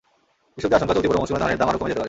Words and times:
কৃষকদের 0.55 0.77
আশঙ্কা, 0.77 0.95
চলতি 0.97 1.07
বোরো 1.09 1.19
মৌসুমে 1.21 1.41
ধানের 1.43 1.59
দাম 1.59 1.67
আরও 1.69 1.79
কমে 1.79 1.89
যেতে 1.89 1.95
পারে। 1.95 1.99